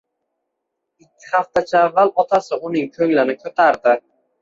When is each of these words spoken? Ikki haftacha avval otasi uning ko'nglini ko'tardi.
Ikki 1.03 1.29
haftacha 1.35 1.83
avval 1.91 2.11
otasi 2.25 2.61
uning 2.73 2.91
ko'nglini 2.99 3.41
ko'tardi. 3.47 3.99